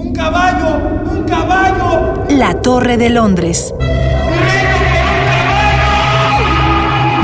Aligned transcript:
¡Un 0.00 0.14
caballo! 0.14 0.78
¡Un 1.10 1.24
caballo! 1.24 2.24
La 2.30 2.54
Torre 2.62 2.96
de 2.96 3.10
Londres. 3.10 3.74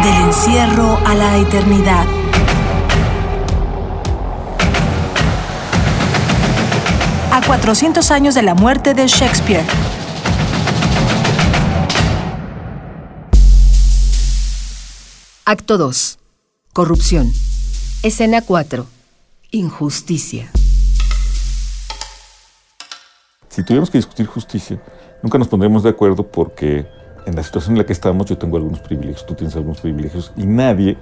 Del 0.03 0.15
encierro 0.27 0.99
a 1.07 1.15
la 1.15 1.39
eternidad. 1.39 2.07
A 7.33 7.41
400 7.47 8.11
años 8.11 8.35
de 8.35 8.43
la 8.43 8.55
muerte 8.55 8.93
de 8.93 9.07
Shakespeare. 9.07 9.65
Acto 15.47 15.79
2. 15.79 16.19
Corrupción. 16.75 17.33
Escena 18.03 18.43
4. 18.43 18.87
Injusticia. 19.53 20.51
Si 23.57 23.63
tuviéramos 23.63 23.89
que 23.89 23.97
discutir 23.97 24.27
justicia, 24.27 24.79
nunca 25.23 25.39
nos 25.39 25.49
pondremos 25.49 25.83
de 25.83 25.89
acuerdo 25.89 26.31
porque 26.31 26.87
en 27.25 27.35
la 27.35 27.43
situación 27.43 27.73
en 27.73 27.79
la 27.79 27.87
que 27.87 27.95
estamos 27.95 28.27
yo 28.27 28.37
tengo 28.37 28.59
algunos 28.59 28.81
privilegios, 28.81 29.25
tú 29.25 29.33
tienes 29.33 29.57
algunos 29.57 29.81
privilegios 29.81 30.31
y 30.37 30.45
nadie 30.45 30.99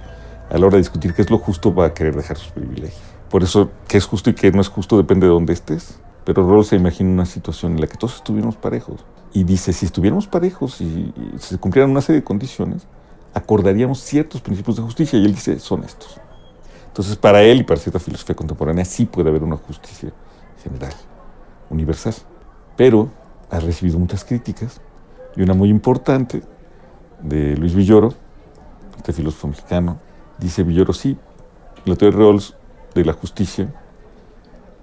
a 0.49 0.57
la 0.57 0.65
hora 0.65 0.77
de 0.77 0.83
discutir 0.83 1.13
qué 1.13 1.21
es 1.21 1.29
lo 1.29 1.37
justo 1.37 1.75
va 1.75 1.87
a 1.87 1.93
querer 1.93 2.15
dejar 2.15 2.37
sus 2.37 2.53
privilegios. 2.53 3.01
Por 3.29 3.43
eso, 3.43 3.71
qué 3.89 3.97
es 3.97 4.05
justo 4.05 4.29
y 4.29 4.35
qué 4.35 4.53
no 4.53 4.61
es 4.61 4.69
justo 4.69 4.95
depende 4.95 5.27
de 5.27 5.33
dónde 5.33 5.51
estés. 5.51 5.99
Pero 6.23 6.47
Rawls 6.47 6.67
se 6.67 6.77
imagina 6.77 7.11
una 7.11 7.25
situación 7.25 7.73
en 7.73 7.81
la 7.81 7.87
que 7.87 7.97
todos 7.97 8.15
estuviéramos 8.15 8.55
parejos. 8.55 9.03
Y 9.33 9.43
dice, 9.43 9.73
si 9.73 9.85
estuviéramos 9.85 10.25
parejos 10.25 10.79
y, 10.79 10.85
y 10.85 11.33
se 11.37 11.57
cumplieran 11.57 11.91
una 11.91 11.99
serie 11.99 12.21
de 12.21 12.23
condiciones, 12.23 12.87
acordaríamos 13.33 13.99
ciertos 13.99 14.39
principios 14.39 14.77
de 14.77 14.81
justicia. 14.81 15.19
Y 15.19 15.25
él 15.25 15.35
dice, 15.35 15.59
son 15.59 15.83
estos. 15.83 16.21
Entonces, 16.87 17.17
para 17.17 17.43
él 17.43 17.59
y 17.59 17.63
para 17.63 17.81
cierta 17.81 17.99
filosofía 17.99 18.33
contemporánea, 18.33 18.85
sí 18.85 19.05
puede 19.05 19.27
haber 19.27 19.43
una 19.43 19.57
justicia 19.57 20.13
general, 20.63 20.93
universal 21.69 22.15
pero 22.75 23.09
ha 23.49 23.59
recibido 23.59 23.99
muchas 23.99 24.23
críticas 24.23 24.81
y 25.35 25.41
una 25.41 25.53
muy 25.53 25.69
importante 25.69 26.43
de 27.21 27.55
Luis 27.57 27.75
Villoro, 27.75 28.13
este 28.97 29.13
filósofo 29.13 29.47
mexicano, 29.47 29.99
dice 30.39 30.63
Villoro, 30.63 30.93
sí, 30.93 31.17
la 31.85 31.95
teoría 31.95 32.17
de 32.17 32.25
Rawls 32.25 32.55
de 32.93 33.05
la 33.05 33.13
justicia 33.13 33.73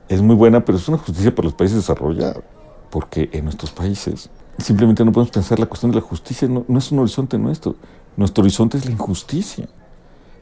es 0.08 0.20
muy 0.20 0.36
buena, 0.36 0.64
pero 0.64 0.78
es 0.78 0.88
una 0.88 0.98
justicia 0.98 1.34
para 1.34 1.46
los 1.46 1.54
países 1.54 1.78
desarrollados, 1.78 2.44
porque 2.90 3.30
en 3.32 3.44
nuestros 3.44 3.70
países 3.70 4.30
simplemente 4.58 5.04
no 5.04 5.12
podemos 5.12 5.32
pensar 5.32 5.58
la 5.58 5.66
cuestión 5.66 5.90
de 5.90 5.96
la 5.96 6.02
justicia, 6.02 6.46
no, 6.48 6.64
no 6.68 6.78
es 6.78 6.92
un 6.92 6.98
horizonte 6.98 7.38
nuestro, 7.38 7.76
nuestro 8.16 8.42
horizonte 8.42 8.78
es 8.78 8.84
la 8.84 8.92
injusticia. 8.92 9.68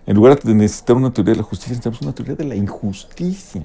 En 0.07 0.17
lugar 0.17 0.41
de 0.41 0.55
necesitar 0.55 0.97
una 0.97 1.13
teoría 1.13 1.35
de 1.35 1.39
la 1.39 1.45
justicia, 1.45 1.71
necesitamos 1.71 2.03
una 2.03 2.13
teoría 2.13 2.35
de 2.35 2.45
la 2.45 2.57
injusticia. 2.57 3.65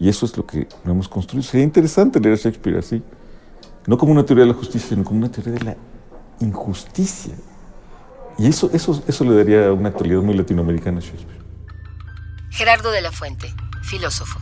Y 0.00 0.08
eso 0.08 0.24
es 0.24 0.34
lo 0.36 0.46
que 0.46 0.66
hemos 0.86 1.08
construido. 1.08 1.42
Sería 1.42 1.64
interesante 1.64 2.18
leer 2.18 2.34
a 2.34 2.38
Shakespeare 2.38 2.78
así. 2.78 3.02
No 3.86 3.98
como 3.98 4.12
una 4.12 4.24
teoría 4.24 4.44
de 4.44 4.52
la 4.52 4.56
justicia, 4.56 4.88
sino 4.88 5.04
como 5.04 5.18
una 5.18 5.30
teoría 5.30 5.52
de 5.52 5.60
la 5.60 5.76
injusticia. 6.40 7.34
Y 8.38 8.46
eso, 8.46 8.70
eso, 8.72 9.02
eso 9.06 9.24
le 9.24 9.36
daría 9.36 9.70
una 9.72 9.90
actualidad 9.90 10.22
muy 10.22 10.34
latinoamericana 10.34 10.98
a 10.98 11.00
Shakespeare. 11.02 11.40
Gerardo 12.50 12.90
de 12.90 13.02
la 13.02 13.12
Fuente, 13.12 13.54
filósofo. 13.82 14.40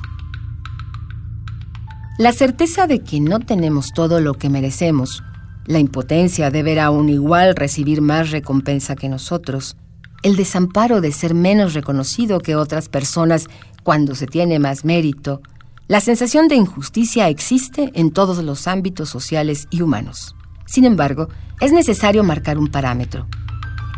La 2.19 2.33
certeza 2.33 2.87
de 2.87 3.01
que 3.01 3.21
no 3.21 3.41
tenemos 3.41 3.93
todo 3.93 4.21
lo 4.21 4.35
que 4.35 4.51
merecemos, 4.51 5.25
la 5.67 5.81
impotencia 5.81 6.51
de 6.51 6.63
ver 6.63 6.79
a 6.79 6.91
un 6.91 7.09
igual 7.09 7.57
recibir 7.57 8.01
más 8.01 8.31
recompensa 8.31 8.95
que 8.95 9.09
nosotros, 9.09 9.77
el 10.23 10.37
desamparo 10.37 11.01
de 11.01 11.13
ser 11.13 11.35
menos 11.35 11.75
reconocido 11.75 12.41
que 12.41 12.57
otras 12.57 12.89
personas 12.89 13.49
cuando 13.83 14.15
se 14.15 14.27
tiene 14.27 14.59
más 14.59 14.85
mérito, 14.85 15.41
la 15.87 16.01
sensación 16.01 16.49
de 16.49 16.57
injusticia 16.57 17.29
existe 17.29 17.91
en 17.95 18.11
todos 18.11 18.43
los 18.45 18.67
ámbitos 18.69 19.09
sociales 19.09 19.67
y 19.71 19.81
humanos. 19.81 20.35
Sin 20.67 20.85
embargo, 20.85 21.29
es 21.61 21.73
necesario 21.73 22.23
marcar 22.25 22.59
un 22.59 22.69
parámetro. 22.69 23.27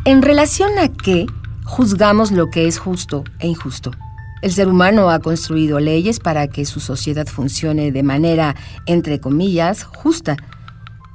¿En 0.05 0.23
relación 0.23 0.79
a 0.79 0.89
qué 0.89 1.27
juzgamos 1.65 2.31
lo 2.31 2.49
que 2.49 2.69
es 2.69 2.79
justo 2.79 3.25
e 3.41 3.49
injusto? 3.49 3.91
El 4.41 4.53
ser 4.53 4.69
humano 4.69 5.11
ha 5.11 5.19
construido 5.19 5.81
leyes 5.81 6.21
para 6.21 6.49
que 6.49 6.65
su 6.65 6.81
sociedad 6.81 7.27
funcione 7.27 7.93
de 7.93 8.03
manera, 8.03 8.55
entre 8.87 9.21
comillas, 9.21 9.85
justa. 9.85 10.37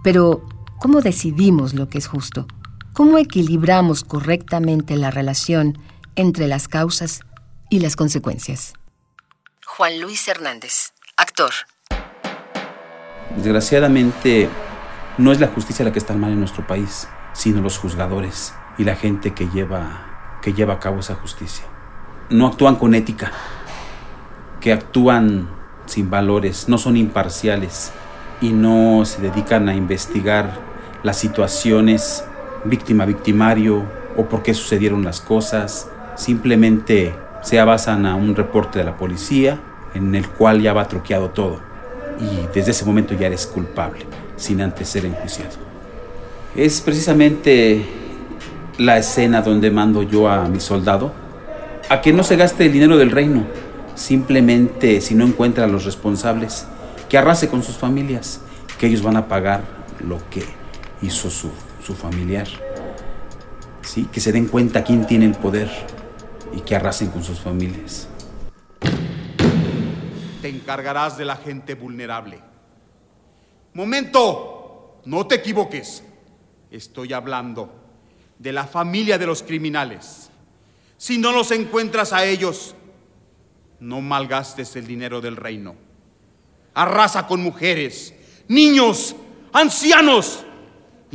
Pero, 0.03 0.46
¿cómo 0.80 1.01
decidimos 1.01 1.74
lo 1.74 1.90
que 1.90 1.97
es 1.97 2.07
justo? 2.07 2.46
¿Cómo 2.95 3.17
equilibramos 3.17 4.06
correctamente 4.06 4.95
la 4.95 5.11
relación 5.11 5.78
entre 6.16 6.47
las 6.47 6.69
causas 6.69 7.19
y 7.69 7.81
las 7.81 7.97
consecuencias? 7.97 8.72
Juan 9.66 10.00
Luis 10.00 10.25
Hernández, 10.29 10.94
actor. 11.17 11.51
Desgraciadamente, 13.35 14.47
no 15.17 15.33
es 15.33 15.41
la 15.41 15.47
justicia 15.47 15.83
la 15.83 15.91
que 15.91 16.00
está 16.00 16.13
mal 16.13 16.31
en 16.31 16.39
nuestro 16.39 16.66
país, 16.66 17.09
sino 17.33 17.59
los 17.59 17.78
juzgadores 17.78 18.53
y 18.78 18.85
la 18.85 18.95
gente 18.95 19.33
que 19.33 19.50
lleva, 19.50 20.39
que 20.41 20.53
lleva 20.53 20.75
a 20.75 20.79
cabo 20.79 21.01
esa 21.01 21.16
justicia. 21.16 21.66
No 22.29 22.47
actúan 22.47 22.77
con 22.77 22.95
ética, 22.95 23.29
que 24.62 24.72
actúan 24.72 25.50
sin 25.85 26.09
valores, 26.09 26.69
no 26.69 26.77
son 26.77 26.95
imparciales 26.95 27.91
y 28.39 28.53
no 28.53 29.03
se 29.03 29.22
dedican 29.22 29.67
a 29.67 29.75
investigar 29.75 30.62
las 31.03 31.17
situaciones 31.17 32.23
víctima-victimario 32.66 33.84
o 34.18 34.26
por 34.26 34.44
qué 34.44 34.53
sucedieron 34.53 35.03
las 35.03 35.22
cosas. 35.22 35.90
Simplemente 36.16 37.14
se 37.42 37.62
basan 37.64 38.06
a 38.06 38.16
un 38.16 38.36
reporte 38.36 38.80
de 38.80 38.86
la 38.86 38.98
policía 38.98 39.59
en 39.94 40.16
el 40.16 40.28
cual 40.28 40.62
ya 40.62 40.74
va 40.74 40.88
troqueado 40.88 41.30
todo 41.30 41.59
y 42.20 42.48
desde 42.54 42.72
ese 42.72 42.86
momento 42.86 43.14
ya 43.14 43.28
eres 43.28 43.46
culpable 43.46 44.06
sin 44.36 44.62
antes 44.62 44.90
ser 44.90 45.06
enjuiciado. 45.06 45.56
Es 46.56 46.81
precisamente 46.81 47.86
la 48.78 48.98
escena 48.98 49.42
donde 49.42 49.72
mando 49.72 50.04
yo 50.04 50.30
a 50.30 50.48
mi 50.48 50.59
soldado 50.59 51.14
a 51.90 52.02
que 52.02 52.14
no 52.14 52.24
se 52.24 52.36
gaste 52.36 52.66
el 52.66 52.74
dinero 52.74 52.98
del 52.98 53.12
reino, 53.12 53.46
simplemente 53.96 55.02
si 55.02 55.16
no 55.16 55.25
encuentra 55.25 55.66
a 55.66 55.68
los 55.68 55.86
responsables, 55.86 56.66
que 57.09 57.18
arrase 57.18 57.48
con 57.48 57.62
sus 57.64 57.78
familias, 57.78 58.42
que 58.80 58.88
ellos 58.88 59.04
van 59.04 59.18
a 59.18 59.28
pagar 59.28 59.62
lo 60.06 60.18
que 60.30 60.44
hizo 61.02 61.30
su, 61.30 61.52
su 61.85 61.94
familiar. 61.94 62.47
¿Sí? 63.81 64.06
Que 64.12 64.19
se 64.19 64.31
den 64.31 64.47
cuenta 64.47 64.84
quién 64.84 65.06
tiene 65.06 65.25
el 65.25 65.35
poder 65.35 65.69
y 66.53 66.62
que 66.62 66.75
arrasen 66.75 67.09
con 67.09 67.23
sus 67.23 67.40
familias. 67.40 68.07
Te 70.41 70.50
encargarás 70.50 71.18
de 71.18 71.25
la 71.25 71.35
gente 71.35 71.75
vulnerable. 71.75 72.40
Momento, 73.74 75.01
no 75.06 75.28
te 75.28 75.35
equivoques. 75.35 76.03
Estoy 76.72 77.13
hablando 77.13 77.72
de 78.40 78.51
la 78.51 78.66
familia 78.66 79.18
de 79.18 79.28
los 79.28 79.44
criminales. 79.44 80.29
Si 80.97 81.18
no 81.18 81.31
los 81.31 81.51
encuentras 81.51 82.13
a 82.13 82.25
ellos, 82.25 82.75
no 83.79 84.01
malgastes 84.01 84.75
el 84.75 84.88
dinero 84.88 85.22
del 85.22 85.35
reino. 85.35 85.75
Arrasa 86.74 87.28
con 87.28 87.44
mujeres, 87.44 88.13
niños, 88.47 89.16
ancianos. 89.53 90.45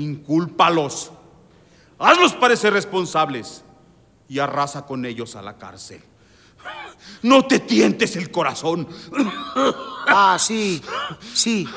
Incúlpalos. 0.01 1.13
Hazlos 1.99 2.33
parecer 2.33 2.73
responsables 2.73 3.63
y 4.29 4.39
arrasa 4.39 4.87
con 4.87 5.05
ellos 5.05 5.37
a 5.37 5.43
la 5.43 5.59
cárcel. 5.59 6.01
No 7.23 7.47
te 7.47 7.59
tientes 7.59 8.17
el 8.17 8.31
corazón. 8.31 8.89
Ah, 10.09 10.39
sí, 10.41 10.83
sí. 11.35 11.69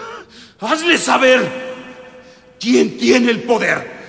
Hazle 0.60 0.98
saber 0.98 2.56
quién 2.60 2.98
tiene 2.98 3.32
el 3.32 3.44
poder. 3.44 4.02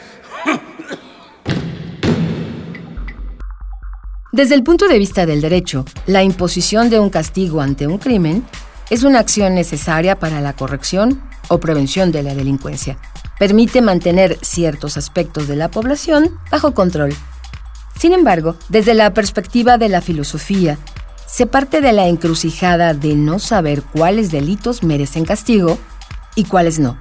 Desde 4.32 4.54
el 4.54 4.62
punto 4.62 4.88
de 4.88 4.98
vista 4.98 5.26
del 5.26 5.40
derecho, 5.40 5.84
la 6.06 6.22
imposición 6.22 6.90
de 6.90 7.00
un 7.00 7.10
castigo 7.10 7.60
ante 7.60 7.86
un 7.86 7.98
crimen 7.98 8.46
es 8.90 9.02
una 9.02 9.18
acción 9.18 9.54
necesaria 9.54 10.18
para 10.18 10.40
la 10.40 10.54
corrección 10.54 11.22
o 11.48 11.58
prevención 11.58 12.12
de 12.12 12.22
la 12.22 12.34
delincuencia. 12.34 12.98
Permite 13.38 13.82
mantener 13.82 14.38
ciertos 14.42 14.96
aspectos 14.96 15.48
de 15.48 15.56
la 15.56 15.70
población 15.70 16.38
bajo 16.50 16.72
control. 16.72 17.14
Sin 17.98 18.12
embargo, 18.12 18.56
desde 18.68 18.94
la 18.94 19.12
perspectiva 19.14 19.78
de 19.78 19.88
la 19.88 20.00
filosofía, 20.00 20.78
se 21.26 21.46
parte 21.46 21.80
de 21.80 21.92
la 21.92 22.06
encrucijada 22.06 22.94
de 22.94 23.14
no 23.14 23.38
saber 23.38 23.82
cuáles 23.82 24.30
delitos 24.30 24.82
merecen 24.82 25.24
castigo 25.24 25.78
y 26.34 26.44
cuáles 26.44 26.78
no. 26.78 26.98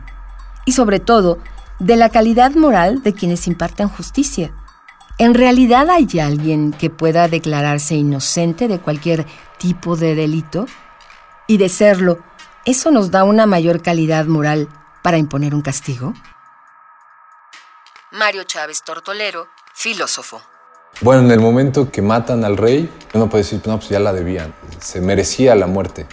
Y 0.65 0.71
sobre 0.71 0.99
todo, 0.99 1.39
de 1.79 1.95
la 1.97 2.09
calidad 2.09 2.51
moral 2.55 3.03
de 3.03 3.13
quienes 3.13 3.47
imparten 3.47 3.89
justicia. 3.89 4.53
¿En 5.19 5.33
realidad 5.33 5.89
hay 5.89 6.07
alguien 6.19 6.71
que 6.71 6.89
pueda 6.89 7.27
declararse 7.27 7.95
inocente 7.95 8.67
de 8.67 8.79
cualquier 8.79 9.25
tipo 9.59 9.95
de 9.95 10.15
delito? 10.15 10.65
Y 11.47 11.57
de 11.57 11.69
serlo, 11.69 12.19
¿eso 12.65 12.89
nos 12.89 13.11
da 13.11 13.23
una 13.23 13.45
mayor 13.45 13.81
calidad 13.81 14.25
moral 14.25 14.69
para 15.03 15.17
imponer 15.17 15.53
un 15.53 15.61
castigo? 15.61 16.13
Mario 18.11 18.43
Chávez 18.45 18.81
Tortolero, 18.83 19.47
filósofo. 19.75 20.41
Bueno, 21.01 21.23
en 21.23 21.31
el 21.31 21.39
momento 21.39 21.91
que 21.91 22.01
matan 22.01 22.45
al 22.45 22.57
rey, 22.57 22.89
uno 23.13 23.29
puede 23.29 23.43
decir, 23.43 23.61
no, 23.65 23.77
pues 23.77 23.89
ya 23.89 23.99
la 23.99 24.13
debían, 24.13 24.55
se 24.79 25.01
merecía 25.01 25.55
la 25.55 25.67
muerte. 25.67 26.07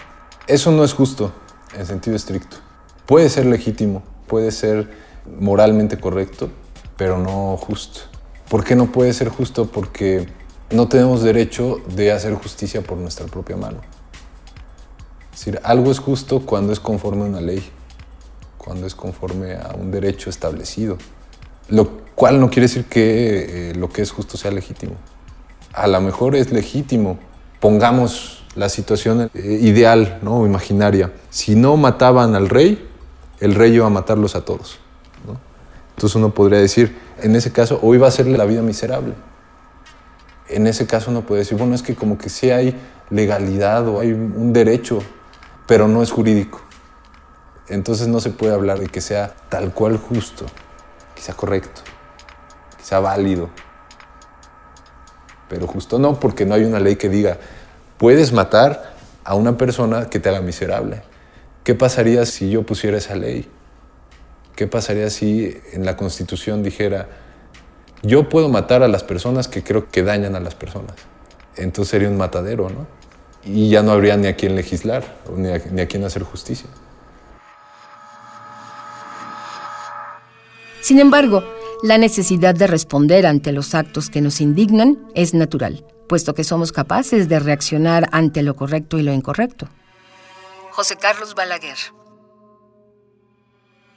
Eso 0.45 0.71
no 0.71 0.83
es 0.83 0.93
justo. 0.93 1.31
en 1.73 1.85
sentido 1.85 2.17
estricto. 2.17 2.57
Puede 3.05 3.29
ser 3.29 3.45
legítimo, 3.45 4.03
puede 4.27 4.51
ser 4.51 4.91
moralmente 5.39 5.97
correcto, 5.97 6.49
pero 6.97 7.17
no 7.17 7.55
justo. 7.55 8.01
¿Por 8.49 8.65
qué 8.65 8.75
no 8.75 8.91
puede 8.91 9.13
ser 9.13 9.29
justo? 9.29 9.67
Porque 9.71 10.27
no 10.69 10.89
tenemos 10.89 11.23
derecho 11.23 11.77
de 11.87 12.11
hacer 12.11 12.33
justicia 12.33 12.81
por 12.81 12.97
nuestra 12.97 13.27
propia 13.27 13.55
mano. 13.55 13.79
Es 15.31 15.39
decir, 15.39 15.61
algo 15.63 15.91
es 15.91 15.99
justo 15.99 16.45
cuando 16.45 16.73
es 16.73 16.81
conforme 16.81 17.21
a 17.23 17.27
una 17.27 17.41
ley, 17.41 17.71
cuando 18.63 18.85
es 18.85 18.93
conforme 18.93 19.55
a 19.55 19.75
un 19.77 19.89
derecho 19.89 20.29
establecido, 20.29 20.97
lo 21.69 22.01
cual 22.13 22.39
no 22.39 22.49
quiere 22.49 22.67
decir 22.67 22.85
que 22.85 23.71
eh, 23.71 23.75
lo 23.75 23.89
que 23.89 24.03
es 24.03 24.11
justo 24.11 24.37
sea 24.37 24.51
legítimo. 24.51 24.93
A 25.73 25.87
lo 25.87 25.99
mejor 26.01 26.35
es 26.35 26.51
legítimo, 26.51 27.17
pongamos 27.59 28.45
la 28.55 28.69
situación 28.69 29.31
eh, 29.33 29.59
ideal 29.61 30.19
¿no? 30.21 30.45
imaginaria. 30.45 31.11
Si 31.31 31.55
no 31.55 31.75
mataban 31.75 32.35
al 32.35 32.49
rey, 32.49 32.87
el 33.39 33.55
rey 33.55 33.73
iba 33.73 33.87
a 33.87 33.89
matarlos 33.89 34.35
a 34.35 34.45
todos. 34.45 34.79
¿no? 35.25 35.39
Entonces 35.95 36.15
uno 36.15 36.31
podría 36.31 36.59
decir, 36.59 36.95
en 37.19 37.35
ese 37.35 37.51
caso, 37.51 37.79
o 37.81 37.95
iba 37.95 38.05
a 38.05 38.09
hacerle 38.09 38.37
la 38.37 38.45
vida 38.45 38.61
miserable. 38.61 39.13
En 40.49 40.67
ese 40.67 40.85
caso 40.85 41.09
uno 41.09 41.21
puede 41.21 41.39
decir, 41.39 41.57
bueno, 41.57 41.73
es 41.73 41.81
que 41.81 41.95
como 41.95 42.17
que 42.19 42.29
sí 42.29 42.51
hay 42.51 42.75
legalidad 43.09 43.87
o 43.87 44.01
hay 44.01 44.11
un 44.11 44.53
derecho, 44.53 45.01
pero 45.65 45.87
no 45.87 46.03
es 46.03 46.11
jurídico. 46.11 46.61
Entonces 47.71 48.09
no 48.09 48.19
se 48.19 48.31
puede 48.31 48.53
hablar 48.53 48.79
de 48.79 48.87
que 48.87 48.99
sea 48.99 49.33
tal 49.47 49.73
cual 49.73 49.95
justo, 49.95 50.45
sea 51.15 51.35
correcto, 51.35 51.81
sea 52.83 52.99
válido. 52.99 53.49
Pero 55.47 55.67
justo 55.67 55.97
no, 55.97 56.19
porque 56.19 56.45
no 56.45 56.53
hay 56.53 56.65
una 56.65 56.81
ley 56.81 56.97
que 56.97 57.07
diga, 57.07 57.37
puedes 57.97 58.33
matar 58.33 58.93
a 59.23 59.35
una 59.35 59.57
persona 59.57 60.09
que 60.09 60.19
te 60.19 60.27
haga 60.27 60.41
miserable. 60.41 61.01
¿Qué 61.63 61.73
pasaría 61.73 62.25
si 62.25 62.49
yo 62.49 62.63
pusiera 62.63 62.97
esa 62.97 63.15
ley? 63.15 63.49
¿Qué 64.57 64.67
pasaría 64.67 65.09
si 65.09 65.57
en 65.71 65.85
la 65.85 65.95
Constitución 65.95 66.63
dijera, 66.63 67.07
yo 68.03 68.27
puedo 68.27 68.49
matar 68.49 68.83
a 68.83 68.89
las 68.89 69.03
personas 69.05 69.47
que 69.47 69.63
creo 69.63 69.89
que 69.89 70.03
dañan 70.03 70.35
a 70.35 70.41
las 70.41 70.55
personas? 70.55 70.95
Entonces 71.55 71.91
sería 71.91 72.09
un 72.09 72.17
matadero, 72.17 72.69
¿no? 72.69 72.85
Y 73.45 73.69
ya 73.69 73.81
no 73.81 73.93
habría 73.93 74.17
ni 74.17 74.27
a 74.27 74.35
quién 74.35 74.57
legislar, 74.57 75.05
ni 75.33 75.51
a, 75.51 75.61
ni 75.71 75.79
a 75.79 75.87
quién 75.87 76.03
hacer 76.03 76.23
justicia. 76.23 76.69
Sin 80.91 80.99
embargo, 80.99 81.41
la 81.83 81.97
necesidad 81.97 82.53
de 82.53 82.67
responder 82.67 83.25
ante 83.25 83.53
los 83.53 83.75
actos 83.75 84.09
que 84.09 84.19
nos 84.19 84.41
indignan 84.41 85.07
es 85.15 85.33
natural, 85.33 85.85
puesto 86.09 86.33
que 86.33 86.43
somos 86.43 86.73
capaces 86.73 87.29
de 87.29 87.39
reaccionar 87.39 88.09
ante 88.11 88.43
lo 88.43 88.57
correcto 88.57 88.99
y 88.99 89.01
lo 89.01 89.13
incorrecto. 89.13 89.69
José 90.71 90.97
Carlos 90.97 91.33
Balaguer. 91.33 91.77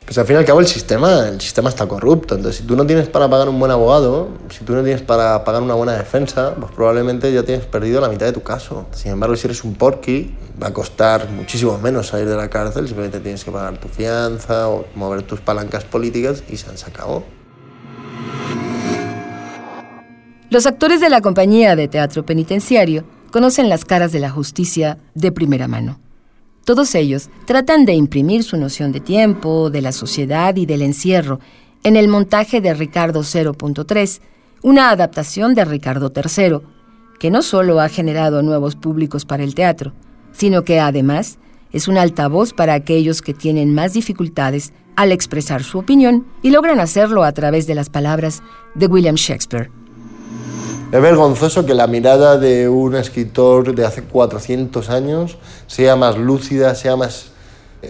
Pues 0.04 0.18
al 0.18 0.26
fin 0.26 0.36
y 0.36 0.38
al 0.38 0.44
cabo 0.44 0.60
el 0.60 0.66
sistema, 0.66 1.28
el 1.28 1.40
sistema 1.40 1.70
está 1.70 1.86
corrupto. 1.86 2.34
Entonces, 2.34 2.60
si 2.60 2.66
tú 2.66 2.76
no 2.76 2.86
tienes 2.86 3.08
para 3.08 3.28
pagar 3.28 3.48
un 3.48 3.58
buen 3.58 3.70
abogado, 3.70 4.28
si 4.50 4.62
tú 4.62 4.74
no 4.74 4.82
tienes 4.82 5.00
para 5.00 5.42
pagar 5.44 5.62
una 5.62 5.74
buena 5.74 5.94
defensa, 5.94 6.54
pues 6.60 6.72
probablemente 6.72 7.32
ya 7.32 7.42
tienes 7.42 7.64
perdido 7.64 8.02
la 8.02 8.08
mitad 8.08 8.26
de 8.26 8.32
tu 8.32 8.42
caso. 8.42 8.86
Sin 8.92 9.12
embargo, 9.12 9.34
si 9.34 9.46
eres 9.46 9.64
un 9.64 9.74
porky, 9.74 10.34
va 10.62 10.68
a 10.68 10.72
costar 10.74 11.30
muchísimo 11.30 11.78
menos 11.78 12.08
salir 12.08 12.28
de 12.28 12.36
la 12.36 12.50
cárcel, 12.50 12.86
simplemente 12.86 13.20
tienes 13.20 13.44
que 13.44 13.50
pagar 13.50 13.78
tu 13.78 13.88
fianza 13.88 14.68
o 14.68 14.84
mover 14.94 15.22
tus 15.22 15.40
palancas 15.40 15.84
políticas 15.84 16.44
y 16.50 16.58
se 16.58 16.68
han 16.68 16.76
sacado. 16.76 17.24
Los 20.50 20.66
actores 20.66 21.00
de 21.00 21.08
la 21.08 21.22
compañía 21.22 21.74
de 21.76 21.88
teatro 21.88 22.26
penitenciario 22.26 23.04
conocen 23.32 23.70
las 23.70 23.84
caras 23.86 24.12
de 24.12 24.20
la 24.20 24.30
justicia 24.30 24.98
de 25.14 25.32
primera 25.32 25.66
mano. 25.66 26.03
Todos 26.64 26.94
ellos 26.94 27.28
tratan 27.44 27.84
de 27.84 27.92
imprimir 27.92 28.42
su 28.42 28.56
noción 28.56 28.90
de 28.90 29.00
tiempo, 29.00 29.68
de 29.68 29.82
la 29.82 29.92
sociedad 29.92 30.56
y 30.56 30.64
del 30.64 30.82
encierro 30.82 31.38
en 31.82 31.96
el 31.96 32.08
montaje 32.08 32.62
de 32.62 32.72
Ricardo 32.72 33.20
0.3, 33.20 34.20
una 34.62 34.88
adaptación 34.88 35.54
de 35.54 35.66
Ricardo 35.66 36.10
III, 36.14 36.60
que 37.20 37.30
no 37.30 37.42
solo 37.42 37.80
ha 37.80 37.90
generado 37.90 38.42
nuevos 38.42 38.76
públicos 38.76 39.26
para 39.26 39.44
el 39.44 39.54
teatro, 39.54 39.92
sino 40.32 40.64
que 40.64 40.80
además 40.80 41.38
es 41.70 41.86
un 41.86 41.98
altavoz 41.98 42.54
para 42.54 42.72
aquellos 42.72 43.20
que 43.20 43.34
tienen 43.34 43.74
más 43.74 43.92
dificultades 43.92 44.72
al 44.96 45.12
expresar 45.12 45.62
su 45.62 45.78
opinión 45.78 46.26
y 46.40 46.50
logran 46.50 46.80
hacerlo 46.80 47.24
a 47.24 47.32
través 47.32 47.66
de 47.66 47.74
las 47.74 47.90
palabras 47.90 48.42
de 48.74 48.86
William 48.86 49.16
Shakespeare. 49.16 49.70
Es 50.94 51.02
vergonzoso 51.02 51.66
que 51.66 51.74
la 51.74 51.88
mirada 51.88 52.38
de 52.38 52.68
un 52.68 52.94
escritor 52.94 53.74
de 53.74 53.84
hace 53.84 54.04
400 54.04 54.90
años 54.90 55.38
sea 55.66 55.96
más 55.96 56.16
lúcida, 56.16 56.76
sea 56.76 56.94
más 56.94 57.32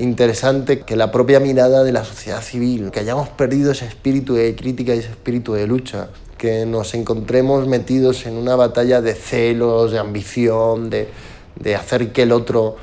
interesante 0.00 0.80
que 0.80 0.96
la 0.96 1.12
propia 1.12 1.38
mirada 1.38 1.84
de 1.84 1.92
la 1.92 2.02
sociedad 2.02 2.40
civil, 2.40 2.90
que 2.90 3.00
hayamos 3.00 3.28
perdido 3.28 3.72
ese 3.72 3.84
espíritu 3.84 4.32
de 4.32 4.56
crítica 4.56 4.94
y 4.94 5.00
ese 5.00 5.10
espíritu 5.10 5.52
de 5.52 5.66
lucha, 5.66 6.08
que 6.38 6.64
nos 6.64 6.94
encontremos 6.94 7.66
metidos 7.66 8.24
en 8.24 8.38
una 8.38 8.56
batalla 8.56 9.02
de 9.02 9.12
celos, 9.12 9.92
de 9.92 9.98
ambición, 9.98 10.88
de, 10.88 11.10
de 11.56 11.76
hacer 11.76 12.10
que 12.10 12.22
el 12.22 12.32
otro, 12.32 12.76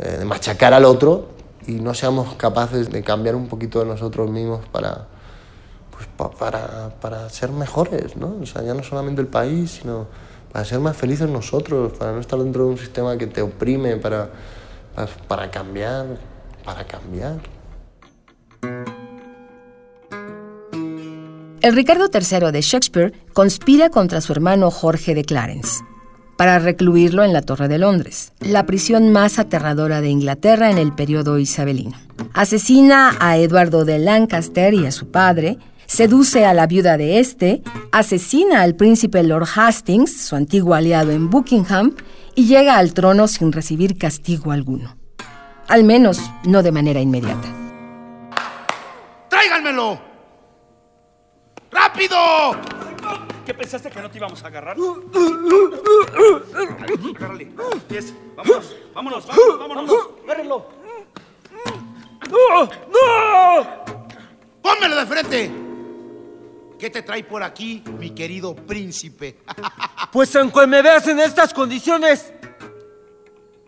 eh, 0.00 0.16
de 0.18 0.24
machacar 0.24 0.74
al 0.74 0.86
otro 0.86 1.28
y 1.68 1.74
no 1.74 1.94
seamos 1.94 2.34
capaces 2.34 2.90
de 2.90 3.04
cambiar 3.04 3.36
un 3.36 3.46
poquito 3.46 3.78
de 3.78 3.84
nosotros 3.84 4.28
mismos 4.28 4.58
para, 4.72 5.06
pues, 5.98 6.08
pa- 6.16 6.30
para, 6.30 6.90
para 7.00 7.28
ser 7.28 7.50
mejores, 7.50 8.16
¿no? 8.16 8.36
O 8.40 8.46
sea, 8.46 8.62
ya 8.62 8.72
no 8.72 8.84
solamente 8.84 9.20
el 9.20 9.26
país, 9.26 9.80
sino 9.82 10.06
para 10.52 10.64
ser 10.64 10.78
más 10.78 10.96
felices 10.96 11.28
nosotros, 11.28 11.92
para 11.98 12.12
no 12.12 12.20
estar 12.20 12.38
dentro 12.38 12.64
de 12.66 12.70
un 12.70 12.78
sistema 12.78 13.18
que 13.18 13.26
te 13.26 13.42
oprime, 13.42 13.96
para, 13.96 14.30
para, 14.94 15.08
para 15.26 15.50
cambiar, 15.50 16.06
para 16.64 16.86
cambiar. 16.86 17.36
El 21.60 21.74
Ricardo 21.74 22.08
III 22.12 22.52
de 22.52 22.60
Shakespeare 22.62 23.12
conspira 23.32 23.90
contra 23.90 24.20
su 24.20 24.32
hermano 24.32 24.70
Jorge 24.70 25.14
de 25.14 25.24
Clarence 25.24 25.82
para 26.36 26.60
recluirlo 26.60 27.24
en 27.24 27.32
la 27.32 27.42
Torre 27.42 27.66
de 27.66 27.78
Londres, 27.78 28.32
la 28.38 28.64
prisión 28.64 29.10
más 29.10 29.40
aterradora 29.40 30.00
de 30.00 30.08
Inglaterra 30.08 30.70
en 30.70 30.78
el 30.78 30.92
periodo 30.94 31.36
isabelino. 31.40 31.96
Asesina 32.32 33.16
a 33.18 33.36
Eduardo 33.38 33.84
de 33.84 33.98
Lancaster 33.98 34.72
y 34.72 34.86
a 34.86 34.92
su 34.92 35.10
padre, 35.10 35.58
seduce 35.88 36.44
a 36.44 36.54
la 36.54 36.68
viuda 36.68 36.96
de 36.96 37.18
este, 37.18 37.62
asesina 37.90 38.62
al 38.62 38.76
príncipe 38.76 39.22
Lord 39.24 39.48
Hastings, 39.56 40.28
su 40.28 40.36
antiguo 40.36 40.74
aliado 40.74 41.10
en 41.10 41.30
Buckingham, 41.30 41.96
y 42.36 42.46
llega 42.46 42.76
al 42.76 42.94
trono 42.94 43.26
sin 43.26 43.50
recibir 43.50 43.98
castigo 43.98 44.52
alguno. 44.52 44.96
Al 45.66 45.82
menos 45.82 46.20
no 46.44 46.62
de 46.62 46.70
manera 46.70 47.00
inmediata. 47.00 47.48
¡Tráiganmelo! 49.28 49.98
¡Rápido! 51.72 52.16
¿Qué 53.44 53.54
pensaste 53.54 53.90
que 53.90 54.00
no 54.00 54.10
te 54.10 54.18
íbamos 54.18 54.44
a 54.44 54.46
agarrar? 54.46 54.76
Agárrale. 57.16 57.50
Pies. 57.88 58.14
Vámonos, 58.36 58.76
vámonos, 58.94 59.26
vámonos, 59.26 59.68
vámonos. 59.68 59.90
Agárrenlo. 60.24 60.66
¡No! 62.30 62.64
¡No! 62.64 63.66
¡Pónmelo 64.62 64.96
de 64.96 65.06
frente! 65.06 65.67
¿Qué 66.78 66.90
te 66.90 67.02
trae 67.02 67.24
por 67.24 67.42
aquí, 67.42 67.82
mi 67.98 68.10
querido 68.10 68.54
príncipe? 68.54 69.38
Pues 70.10 70.34
aunque 70.36 70.66
me 70.66 70.80
veas 70.80 71.06
en 71.06 71.20
estas 71.20 71.52
condiciones, 71.52 72.32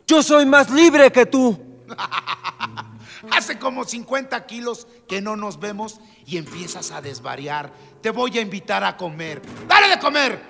yo 0.07 0.23
soy 0.23 0.47
más 0.47 0.71
libre 0.71 1.13
que 1.13 1.27
tú. 1.27 1.61
Hace 3.31 3.59
como 3.59 3.85
50 3.85 4.47
kilos 4.47 4.87
que 5.07 5.21
no 5.21 5.37
nos 5.37 5.61
vemos 5.61 6.01
y 6.25 6.39
empiezas 6.39 6.93
a 6.93 7.03
desvariar. 7.03 7.71
Te 8.01 8.09
voy 8.09 8.39
a 8.39 8.41
invitar 8.41 8.83
a 8.85 8.97
comer. 8.97 9.43
¡Dale 9.69 9.89
de 9.89 9.99
comer! 9.99 10.41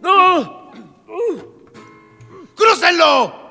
¡No! 0.00 0.72
¡Crúcenlo! 2.56 3.50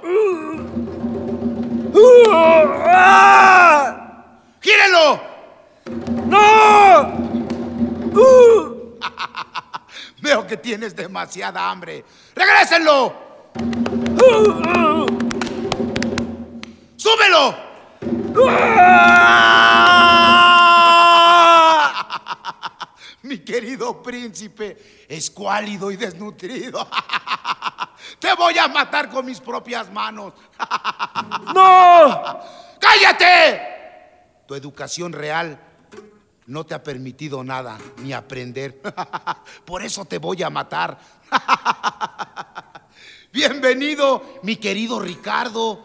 ¡Gírenlo! 4.61 5.21
¡No! 6.25 7.28
Veo 10.21 10.47
que 10.47 10.57
tienes 10.57 10.95
demasiada 10.95 11.69
hambre. 11.69 12.03
¡Regrésenlo! 12.35 13.13
¡Súbelo! 16.97 17.69
Mi 23.23 23.39
querido 23.39 24.01
príncipe, 24.01 25.05
escuálido 25.07 25.91
y 25.91 25.97
desnutrido. 25.97 26.87
Te 28.19 28.33
voy 28.33 28.57
a 28.57 28.67
matar 28.67 29.09
con 29.09 29.25
mis 29.25 29.39
propias 29.39 29.91
manos. 29.91 30.33
¡No! 31.53 32.39
¡Cállate! 32.79 33.61
Tu 34.47 34.55
educación 34.55 35.13
real 35.13 35.68
no 36.49 36.65
te 36.65 36.73
ha 36.73 36.81
permitido 36.81 37.43
nada, 37.43 37.77
ni 37.97 38.11
aprender. 38.11 38.81
Por 39.65 39.83
eso 39.83 40.05
te 40.05 40.17
voy 40.17 40.41
a 40.41 40.49
matar. 40.49 40.97
Bienvenido, 43.31 44.39
mi 44.41 44.55
querido 44.55 44.99
Ricardo. 44.99 45.79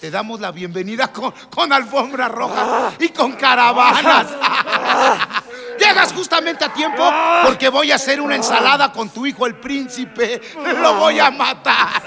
te 0.00 0.10
damos 0.10 0.40
la 0.40 0.50
bienvenida 0.50 1.12
con, 1.12 1.32
con 1.48 1.72
alfombra 1.72 2.26
roja 2.26 2.94
y 2.98 3.10
con 3.10 3.34
caravanas. 3.34 4.26
Llegas 5.78 6.12
justamente 6.12 6.64
a 6.64 6.72
tiempo 6.72 7.08
porque 7.44 7.68
voy 7.68 7.92
a 7.92 7.94
hacer 7.94 8.20
una 8.20 8.34
ensalada 8.34 8.90
con 8.90 9.10
tu 9.10 9.24
hijo 9.24 9.46
el 9.46 9.60
príncipe. 9.60 10.42
Lo 10.82 10.94
voy 10.94 11.20
a 11.20 11.30
matar. 11.30 12.02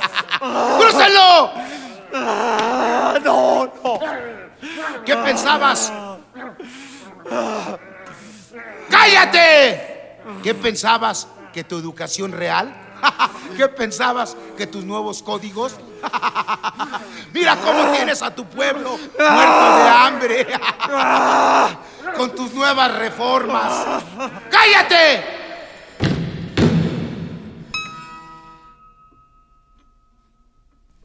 ¡Crúcelo! 0.77 1.51
No, 3.23 3.23
no. 3.23 3.99
¿Qué 5.05 5.15
pensabas? 5.15 5.93
¡Cállate! 8.89 10.17
¿Qué 10.43 10.53
pensabas? 10.53 11.27
¿Que 11.53 11.63
tu 11.63 11.77
educación 11.77 12.31
real? 12.31 12.73
¿Qué 13.57 13.67
pensabas? 13.67 14.35
¿Que 14.57 14.67
tus 14.67 14.83
nuevos 14.83 15.21
códigos? 15.23 15.75
Mira 17.33 17.55
cómo 17.57 17.91
tienes 17.91 18.21
a 18.21 18.33
tu 18.33 18.45
pueblo 18.45 18.91
muerto 18.91 19.19
de 19.19 19.89
hambre 19.89 20.47
con 22.17 22.35
tus 22.35 22.53
nuevas 22.53 22.97
reformas. 22.97 23.85
¡Cállate! 24.49 25.41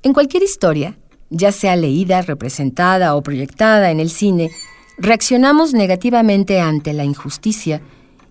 En 0.02 0.12
cualquier 0.12 0.44
historia, 0.44 0.96
ya 1.30 1.50
sea 1.50 1.74
leída, 1.74 2.22
representada 2.22 3.16
o 3.16 3.22
proyectada 3.22 3.90
en 3.90 3.98
el 3.98 4.10
cine, 4.10 4.50
reaccionamos 4.98 5.72
negativamente 5.74 6.60
ante 6.60 6.92
la 6.92 7.04
injusticia 7.04 7.80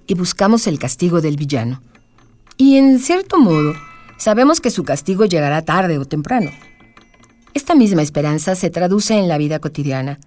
y 0.07 0.13
buscamos 0.15 0.67
el 0.67 0.79
castigo 0.79 1.21
del 1.21 1.37
villano. 1.37 1.81
Y 2.57 2.77
en 2.77 2.99
cierto 2.99 3.37
modo, 3.39 3.73
sabemos 4.17 4.61
que 4.61 4.71
su 4.71 4.83
castigo 4.83 5.25
llegará 5.25 5.63
tarde 5.63 5.97
o 5.97 6.05
temprano. 6.05 6.51
Esta 7.53 7.75
misma 7.75 8.01
esperanza 8.01 8.55
se 8.55 8.69
traduce 8.69 9.17
en 9.17 9.27
la 9.27 9.37
vida 9.37 9.59
cotidiana, 9.59 10.19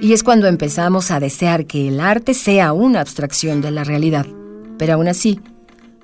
y 0.00 0.12
es 0.12 0.22
cuando 0.22 0.46
empezamos 0.46 1.10
a 1.10 1.18
desear 1.20 1.66
que 1.66 1.88
el 1.88 2.00
arte 2.00 2.32
sea 2.32 2.72
una 2.72 3.00
abstracción 3.00 3.60
de 3.60 3.70
la 3.72 3.82
realidad. 3.84 4.24
Pero 4.78 4.94
aún 4.94 5.08
así, 5.08 5.40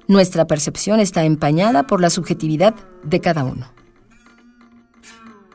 nuestra 0.09 0.47
percepción 0.47 0.99
está 1.00 1.25
empañada 1.25 1.87
por 1.87 2.00
la 2.00 2.11
subjetividad 2.11 2.75
de 3.05 3.21
cada 3.21 3.45
uno. 3.45 3.71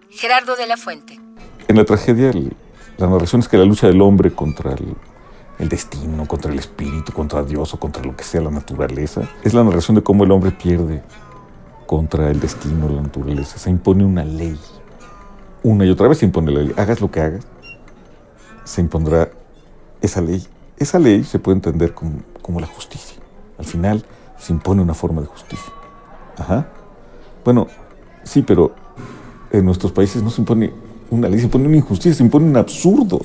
Gerardo 0.10 0.56
de 0.56 0.66
la 0.68 0.78
Fuente. 0.78 1.20
En 1.68 1.76
la 1.76 1.86
tragedia, 1.86 2.30
el- 2.30 2.54
la 3.02 3.08
narración 3.08 3.42
es 3.42 3.48
que 3.48 3.58
la 3.58 3.66
lucha 3.66 3.88
del 3.88 4.00
hombre 4.02 4.32
contra 4.32 4.76
el, 5.58 5.70
destino, 5.70 6.28
contra 6.28 6.52
el 6.52 6.60
espíritu, 6.60 7.12
contra 7.12 7.44
Dios 7.44 7.74
o 7.74 7.80
contra 7.80 8.04
lo 8.04 8.16
que 8.16 8.24
sea 8.24 8.42
la 8.42 8.52
naturaleza, 8.52 9.24
es 9.44 9.54
la 9.54 9.64
narración 9.64 9.96
de 9.96 10.04
cómo 10.04 10.24
el 10.24 10.32
hombre 10.32 10.52
pierde 10.52 11.02
contra 11.88 12.30
el 12.30 12.40
destino, 12.40 12.90
la 12.90 13.02
naturaleza. 13.02 13.58
Se 13.58 13.70
impone 13.70 14.06
una 14.06 14.24
ley. 14.24 14.58
Una 15.64 15.86
y 15.86 15.90
otra 15.90 16.08
vez 16.08 16.20
se 16.20 16.26
impone 16.26 16.52
la 16.52 16.62
ley. 16.62 16.74
Hagas 16.78 17.02
lo 17.02 17.10
que 17.10 17.22
hagas, 17.22 17.48
se 18.64 18.82
impondrá 18.82 19.30
esa 20.02 20.22
ley. 20.22 20.46
Esa 20.78 21.00
ley 21.00 21.24
se 21.24 21.40
puede 21.40 21.56
entender 21.58 21.94
como, 21.94 22.20
como 22.42 22.60
la 22.60 22.68
justicia. 22.68 23.22
Al 23.58 23.66
final 23.66 24.06
se 24.38 24.54
impone 24.54 24.82
una 24.82 24.94
forma 24.94 25.22
de 25.22 25.28
justicia. 25.28 25.74
Ajá. 26.38 26.68
Bueno, 27.44 27.68
sí, 28.24 28.44
pero 28.44 28.74
en 29.52 29.66
nuestros 29.66 29.92
países 29.92 30.24
no 30.24 30.30
se 30.30 30.42
impone 30.42 30.72
una 31.12 31.30
ley, 31.30 31.40
se 31.40 31.46
impone 31.46 31.68
una 31.68 31.78
injusticia, 31.78 32.16
se 32.16 32.24
impone 32.24 32.48
un 32.48 32.58
absurdo. 32.58 33.22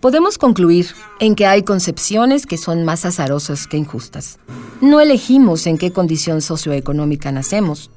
Podemos 0.00 0.36
concluir 0.36 0.88
en 1.18 1.34
que 1.34 1.46
hay 1.46 1.62
concepciones 1.62 2.44
que 2.44 2.58
son 2.58 2.84
más 2.84 3.06
azarosas 3.06 3.66
que 3.66 3.78
injustas. 3.78 4.38
No 4.82 5.00
elegimos 5.00 5.66
en 5.66 5.78
qué 5.78 5.92
condición 5.92 6.42
socioeconómica 6.42 7.32
nacemos. 7.32 7.90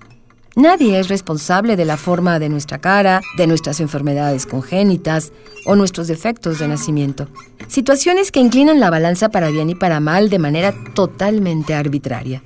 Nadie 0.55 0.99
es 0.99 1.09
responsable 1.09 1.75
de 1.75 1.85
la 1.85 1.97
forma 1.97 2.39
de 2.39 2.49
nuestra 2.49 2.79
cara, 2.79 3.21
de 3.37 3.45
nuestras 3.45 3.79
enfermedades 3.79 4.45
congénitas 4.45 5.33
o 5.65 5.75
nuestros 5.75 6.07
defectos 6.07 6.59
de 6.59 6.67
nacimiento. 6.67 7.27
Situaciones 7.67 8.31
que 8.31 8.39
inclinan 8.39 8.79
la 8.79 8.89
balanza 8.89 9.29
para 9.29 9.49
bien 9.49 9.69
y 9.69 9.75
para 9.75 9.99
mal 9.99 10.29
de 10.29 10.39
manera 10.39 10.73
totalmente 10.95 11.75
arbitraria. 11.75 12.41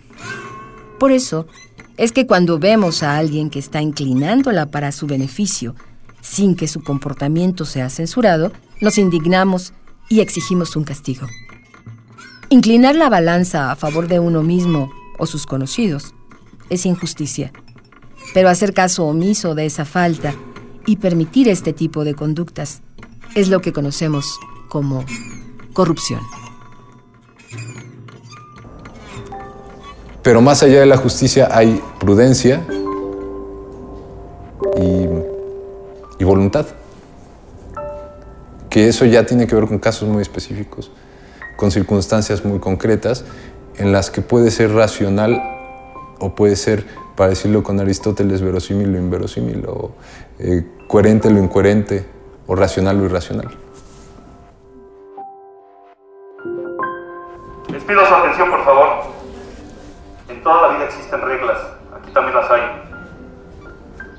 Por 1.00 1.12
eso, 1.12 1.48
es 2.01 2.12
que 2.12 2.25
cuando 2.25 2.58
vemos 2.58 3.03
a 3.03 3.15
alguien 3.15 3.51
que 3.51 3.60
está 3.60 3.79
inclinándola 3.79 4.72
para 4.72 4.91
su 4.91 5.05
beneficio, 5.05 5.75
sin 6.20 6.55
que 6.55 6.67
su 6.67 6.81
comportamiento 6.81 7.63
sea 7.63 7.91
censurado, 7.91 8.51
nos 8.81 8.98
indignamos 8.98 9.74
y 10.10 10.22
exigimos 10.22 10.75
un 10.75 10.84
castigo. 10.84 11.27
Inclinar 12.50 12.96
la 12.96 13.08
balanza 13.08 13.72
a 13.72 13.75
favor 13.75 14.08
de 14.08 14.20
uno 14.20 14.41
mismo 14.41 14.91
o 15.20 15.27
sus 15.27 15.46
conocidos 15.46 16.15
es 16.72 16.88
injusticia, 16.88 17.53
pero 18.34 18.50
hacer 18.50 18.74
caso 18.74 19.05
omiso 19.05 19.53
de 19.53 19.67
esa 19.67 19.86
falta 19.86 20.34
y 20.88 20.96
permitir 20.96 21.50
este 21.50 21.72
tipo 21.72 22.03
de 22.03 22.15
conductas 22.15 22.81
es 23.36 23.48
lo 23.48 23.62
que 23.62 23.74
conocemos 23.74 24.39
como 24.70 25.05
corrupción. 25.74 26.22
Pero 30.23 30.41
más 30.41 30.61
allá 30.61 30.79
de 30.79 30.85
la 30.85 30.97
justicia 30.97 31.49
hay 31.51 31.81
prudencia 31.99 32.61
y, 34.77 36.23
voluntad. 36.23 36.67
Que 38.69 38.87
eso 38.87 39.05
ya 39.05 39.25
tiene 39.25 39.47
que 39.47 39.55
ver 39.55 39.67
con 39.67 39.79
casos 39.79 40.07
muy 40.07 40.21
específicos, 40.21 40.91
con 41.57 41.71
circunstancias 41.71 42.45
muy 42.45 42.59
concretas 42.59 43.25
en 43.77 43.91
las 43.91 44.11
que 44.11 44.21
puede 44.21 44.51
ser 44.51 44.71
racional 44.73 45.41
o 46.19 46.35
puede 46.35 46.55
ser, 46.55 46.85
para 47.15 47.31
decirlo 47.31 47.63
con 47.63 47.79
Aristóteles, 47.79 48.41
verosímil 48.41 48.91
lo 48.91 48.99
inverosímil, 48.99 49.65
o 49.67 49.91
eh, 50.37 50.63
coherente 50.87 51.31
lo 51.31 51.39
incoherente, 51.39 52.05
o 52.45 52.55
racional 52.55 52.99
lo 52.99 53.05
irracional. 53.05 53.49
Les 57.69 57.83
pido 57.83 58.05
su 58.05 58.13
atención, 58.13 58.51
por 58.51 58.63
favor. 58.63 59.20
En 60.31 60.41
toda 60.43 60.61
la 60.61 60.67
vida 60.75 60.85
existen 60.85 61.21
reglas, 61.21 61.57
aquí 61.93 62.09
también 62.11 62.35
las 62.38 62.50
hay. 62.50 62.61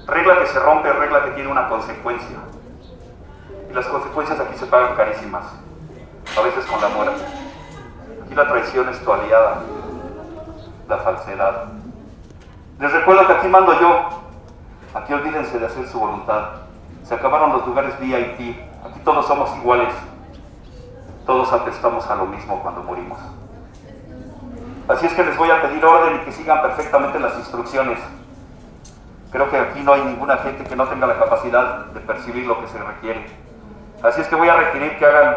Regla 0.07 0.40
que 0.40 0.47
se 0.47 0.61
rompe, 0.61 0.92
regla 0.92 1.25
que 1.25 1.31
tiene 1.31 1.50
una 1.50 1.71
consecuencia. 1.71 2.37
Y 3.71 3.73
las 3.73 3.87
consecuencias 3.87 4.38
aquí 4.38 4.59
se 4.59 4.66
pagan 4.66 4.95
carísimas, 4.95 5.45
a 6.37 6.42
veces 6.42 6.66
con 6.66 6.83
la 6.83 6.88
muerte. 6.88 7.25
Aquí 8.23 8.35
la 8.35 8.47
traición 8.47 8.90
es 8.90 9.02
tu 9.02 9.11
aliada, 9.11 9.62
la 10.87 10.99
falsedad. 10.99 11.64
Les 12.78 12.92
recuerdo 12.92 13.26
que 13.26 13.33
aquí 13.33 13.49
mando 13.49 13.73
yo. 13.81 14.09
Aquí 14.92 15.14
olvídense 15.14 15.59
de 15.59 15.64
hacer 15.64 15.88
su 15.88 15.99
voluntad. 15.99 16.49
Se 17.04 17.14
acabaron 17.14 17.52
los 17.52 17.66
lugares 17.66 17.99
VIP. 17.99 18.61
Aquí 18.85 19.00
todos 19.02 19.26
somos 19.26 19.57
iguales. 19.57 19.95
Todos 21.25 21.50
atestamos 21.54 22.07
a 22.11 22.16
lo 22.16 22.26
mismo 22.26 22.61
cuando 22.61 22.83
morimos. 22.83 23.19
Así 24.93 25.07
es 25.07 25.15
que 25.15 25.25
les 25.25 25.39
voy 25.39 25.51
a 25.51 25.63
pedir 25.63 25.83
orden 25.83 26.17
y 26.17 26.19
que 26.27 26.33
sigan 26.33 26.61
perfectamente 26.61 27.19
las 27.19 27.35
instrucciones. 27.39 27.99
Creo 29.31 29.51
que 29.51 29.57
aquí 29.59 29.81
no 29.81 29.95
hay 29.95 30.03
ninguna 30.03 30.37
gente 30.37 30.65
que 30.65 30.77
no 30.77 30.87
tenga 30.87 31.07
la 31.07 31.19
capacidad 31.19 31.87
de 31.87 32.01
percibir 32.01 32.47
lo 32.47 32.61
que 32.61 32.69
se 32.69 32.77
requiere. 32.77 33.27
Así 34.03 34.21
es 34.21 34.29
que 34.29 34.35
voy 34.35 34.51
a 34.51 34.55
requerir 34.55 34.99
que 34.99 35.07
hagan 35.07 35.37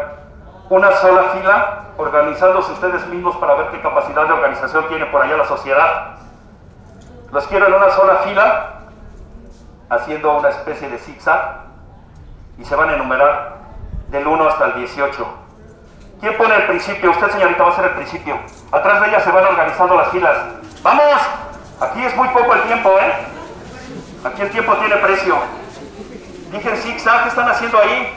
una 0.68 0.92
sola 0.96 1.22
fila, 1.30 1.84
organizándose 1.96 2.70
ustedes 2.72 3.06
mismos 3.06 3.34
para 3.36 3.54
ver 3.54 3.68
qué 3.68 3.80
capacidad 3.80 4.26
de 4.26 4.32
organización 4.32 4.88
tiene 4.88 5.06
por 5.06 5.22
allá 5.22 5.38
la 5.38 5.46
sociedad. 5.46 6.16
Los 7.32 7.46
quiero 7.46 7.68
en 7.68 7.74
una 7.74 7.88
sola 7.90 8.16
fila, 8.16 8.80
haciendo 9.88 10.36
una 10.36 10.50
especie 10.50 10.90
de 10.90 10.98
zigzag, 10.98 11.62
y 12.58 12.64
se 12.66 12.76
van 12.76 12.90
a 12.90 12.94
enumerar 12.96 13.56
del 14.08 14.26
1 14.26 14.48
hasta 14.48 14.66
el 14.66 14.74
18. 14.74 15.45
¿Quién 16.26 16.38
pone 16.38 16.56
el 16.56 16.66
principio? 16.66 17.12
Usted, 17.12 17.30
señorita, 17.30 17.62
va 17.62 17.70
a 17.70 17.76
ser 17.76 17.84
el 17.84 17.90
principio. 17.92 18.36
Atrás 18.72 19.00
de 19.00 19.08
ella 19.10 19.20
se 19.20 19.30
van 19.30 19.44
organizando 19.44 19.94
las 19.94 20.08
filas. 20.08 20.36
¡Vamos! 20.82 21.22
Aquí 21.80 22.04
es 22.04 22.16
muy 22.16 22.26
poco 22.30 22.52
el 22.52 22.62
tiempo, 22.62 22.98
¿eh? 22.98 23.12
Aquí 24.24 24.42
el 24.42 24.50
tiempo 24.50 24.74
tiene 24.74 24.96
precio. 24.96 25.38
Dije 26.50 26.68
en 26.68 26.76
zigzag, 26.78 27.22
¿qué 27.22 27.28
están 27.28 27.48
haciendo 27.48 27.78
ahí? 27.78 28.12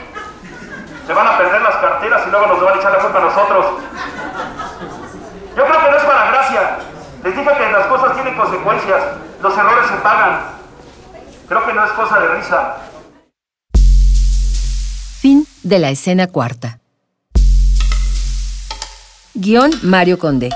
Se 1.06 1.14
van 1.14 1.28
a 1.28 1.38
perder 1.38 1.62
las 1.62 1.76
carteras 1.76 2.24
y 2.26 2.32
luego 2.32 2.48
nos 2.48 2.64
van 2.64 2.74
a 2.74 2.78
echar 2.78 2.92
la 2.94 2.98
culpa 2.98 3.20
a 3.20 3.22
nosotros. 3.22 3.66
Yo 5.56 5.66
creo 5.68 5.80
que 5.80 5.92
no 5.92 5.98
es 5.98 6.04
para 6.04 6.32
gracia. 6.32 6.78
Les 7.24 7.36
dije 7.36 7.58
que 7.60 7.72
las 7.72 7.86
cosas 7.86 8.14
tienen 8.16 8.36
consecuencias. 8.36 9.04
Los 9.40 9.56
errores 9.56 9.86
se 9.86 9.96
pagan. 9.98 10.40
Creo 11.48 11.64
que 11.64 11.74
no 11.74 11.86
es 11.86 11.92
cosa 11.92 12.20
de 12.20 12.28
risa. 12.30 12.78
Fin 15.22 15.46
de 15.62 15.78
la 15.78 15.92
escena 15.92 16.26
cuarta. 16.26 16.79
Guión 19.40 19.72
Mario 19.84 20.20
Conde. 20.20 20.50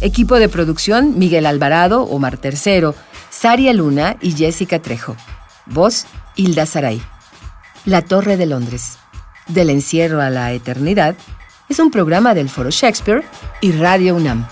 Equipo 0.00 0.36
de 0.36 0.48
producción 0.48 1.18
Miguel 1.18 1.44
Alvarado, 1.44 2.04
Omar 2.04 2.36
Tercero, 2.36 2.94
Saria 3.30 3.72
Luna 3.72 4.16
y 4.20 4.30
Jessica 4.30 4.78
Trejo. 4.78 5.16
Voz 5.66 6.06
Hilda 6.36 6.64
Saray. 6.64 7.02
La 7.84 8.02
Torre 8.02 8.36
de 8.36 8.46
Londres. 8.46 8.98
Del 9.48 9.70
encierro 9.70 10.20
a 10.20 10.30
la 10.30 10.52
eternidad 10.52 11.16
es 11.68 11.80
un 11.80 11.90
programa 11.90 12.32
del 12.32 12.48
Foro 12.48 12.70
Shakespeare 12.70 13.24
y 13.60 13.72
Radio 13.72 14.14
UNAM. 14.14 14.46